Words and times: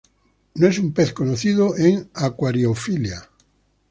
No 0.55 0.65
es 0.67 0.79
un 0.79 0.93
pez 0.95 1.13
conocido 1.13 1.77
en 1.77 2.09
acuariofilia. 2.15 3.29